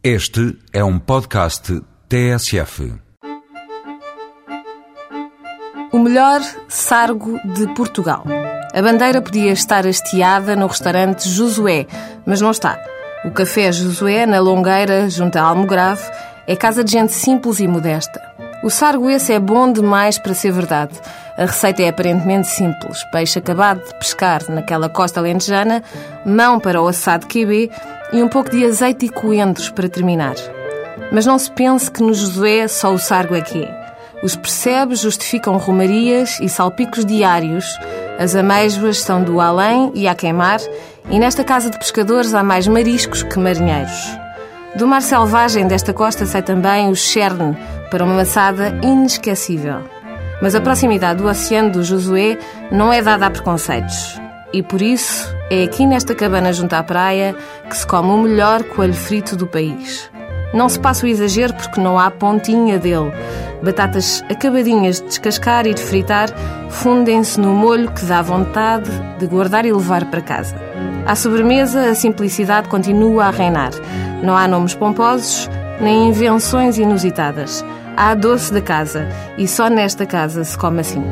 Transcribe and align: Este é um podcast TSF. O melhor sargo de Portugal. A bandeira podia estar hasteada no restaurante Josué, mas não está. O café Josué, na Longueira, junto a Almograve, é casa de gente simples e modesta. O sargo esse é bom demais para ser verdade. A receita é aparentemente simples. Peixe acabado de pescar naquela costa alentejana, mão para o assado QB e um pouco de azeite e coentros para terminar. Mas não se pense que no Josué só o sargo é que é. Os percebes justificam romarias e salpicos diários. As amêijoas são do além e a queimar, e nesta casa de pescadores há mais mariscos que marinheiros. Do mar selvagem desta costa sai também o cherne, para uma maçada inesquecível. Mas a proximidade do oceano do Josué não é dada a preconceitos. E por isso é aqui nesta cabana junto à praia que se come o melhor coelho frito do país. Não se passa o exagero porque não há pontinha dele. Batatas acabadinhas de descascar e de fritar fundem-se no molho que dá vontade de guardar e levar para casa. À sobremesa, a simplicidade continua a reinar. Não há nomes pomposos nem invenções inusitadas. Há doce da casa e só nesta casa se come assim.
Este 0.00 0.56
é 0.72 0.84
um 0.84 0.96
podcast 0.96 1.82
TSF. 2.08 2.94
O 5.92 5.98
melhor 5.98 6.40
sargo 6.68 7.36
de 7.44 7.66
Portugal. 7.74 8.22
A 8.72 8.80
bandeira 8.80 9.20
podia 9.20 9.50
estar 9.50 9.84
hasteada 9.88 10.54
no 10.54 10.68
restaurante 10.68 11.28
Josué, 11.28 11.88
mas 12.24 12.40
não 12.40 12.52
está. 12.52 12.80
O 13.24 13.32
café 13.32 13.72
Josué, 13.72 14.24
na 14.24 14.38
Longueira, 14.38 15.10
junto 15.10 15.36
a 15.36 15.42
Almograve, 15.42 16.08
é 16.46 16.54
casa 16.54 16.84
de 16.84 16.92
gente 16.92 17.12
simples 17.12 17.58
e 17.58 17.66
modesta. 17.66 18.22
O 18.62 18.70
sargo 18.70 19.10
esse 19.10 19.32
é 19.32 19.40
bom 19.40 19.72
demais 19.72 20.16
para 20.16 20.32
ser 20.32 20.52
verdade. 20.52 20.94
A 21.38 21.44
receita 21.44 21.84
é 21.84 21.88
aparentemente 21.88 22.48
simples. 22.48 23.04
Peixe 23.12 23.38
acabado 23.38 23.86
de 23.86 23.94
pescar 23.94 24.42
naquela 24.48 24.88
costa 24.88 25.20
alentejana, 25.20 25.84
mão 26.26 26.58
para 26.58 26.82
o 26.82 26.88
assado 26.88 27.28
QB 27.28 27.70
e 28.12 28.20
um 28.20 28.28
pouco 28.28 28.50
de 28.50 28.66
azeite 28.66 29.06
e 29.06 29.08
coentros 29.08 29.70
para 29.70 29.88
terminar. 29.88 30.34
Mas 31.12 31.24
não 31.24 31.38
se 31.38 31.48
pense 31.52 31.88
que 31.88 32.02
no 32.02 32.12
Josué 32.12 32.66
só 32.66 32.92
o 32.92 32.98
sargo 32.98 33.36
é 33.36 33.40
que 33.40 33.62
é. 33.62 33.78
Os 34.20 34.34
percebes 34.34 34.98
justificam 34.98 35.56
romarias 35.58 36.40
e 36.40 36.48
salpicos 36.48 37.04
diários. 37.04 37.64
As 38.18 38.34
amêijoas 38.34 38.98
são 38.98 39.22
do 39.22 39.40
além 39.40 39.92
e 39.94 40.08
a 40.08 40.16
queimar, 40.16 40.58
e 41.08 41.20
nesta 41.20 41.44
casa 41.44 41.70
de 41.70 41.78
pescadores 41.78 42.34
há 42.34 42.42
mais 42.42 42.66
mariscos 42.66 43.22
que 43.22 43.38
marinheiros. 43.38 44.18
Do 44.74 44.88
mar 44.88 45.02
selvagem 45.02 45.68
desta 45.68 45.92
costa 45.92 46.26
sai 46.26 46.42
também 46.42 46.90
o 46.90 46.96
cherne, 46.96 47.56
para 47.92 48.04
uma 48.04 48.14
maçada 48.14 48.76
inesquecível. 48.82 49.97
Mas 50.40 50.54
a 50.54 50.60
proximidade 50.60 51.22
do 51.22 51.28
oceano 51.28 51.70
do 51.70 51.82
Josué 51.82 52.38
não 52.70 52.92
é 52.92 53.02
dada 53.02 53.26
a 53.26 53.30
preconceitos. 53.30 54.20
E 54.52 54.62
por 54.62 54.80
isso 54.80 55.34
é 55.50 55.64
aqui 55.64 55.84
nesta 55.84 56.14
cabana 56.14 56.52
junto 56.52 56.72
à 56.74 56.82
praia 56.82 57.34
que 57.68 57.76
se 57.76 57.86
come 57.86 58.10
o 58.10 58.18
melhor 58.18 58.62
coelho 58.62 58.94
frito 58.94 59.36
do 59.36 59.46
país. 59.46 60.10
Não 60.54 60.68
se 60.68 60.80
passa 60.80 61.04
o 61.04 61.08
exagero 61.08 61.52
porque 61.52 61.80
não 61.80 61.98
há 61.98 62.10
pontinha 62.10 62.78
dele. 62.78 63.12
Batatas 63.62 64.22
acabadinhas 64.30 65.00
de 65.00 65.08
descascar 65.08 65.66
e 65.66 65.74
de 65.74 65.82
fritar 65.82 66.28
fundem-se 66.70 67.38
no 67.38 67.52
molho 67.52 67.90
que 67.90 68.04
dá 68.04 68.22
vontade 68.22 68.90
de 69.18 69.26
guardar 69.26 69.66
e 69.66 69.72
levar 69.72 70.06
para 70.06 70.22
casa. 70.22 70.56
À 71.04 71.14
sobremesa, 71.14 71.90
a 71.90 71.94
simplicidade 71.94 72.68
continua 72.68 73.26
a 73.26 73.30
reinar. 73.30 73.72
Não 74.22 74.36
há 74.36 74.48
nomes 74.48 74.74
pomposos 74.74 75.50
nem 75.80 76.08
invenções 76.08 76.78
inusitadas. 76.78 77.64
Há 78.00 78.14
doce 78.14 78.52
da 78.52 78.60
casa 78.60 79.08
e 79.36 79.48
só 79.48 79.68
nesta 79.68 80.06
casa 80.06 80.44
se 80.44 80.56
come 80.56 80.78
assim. 80.78 81.02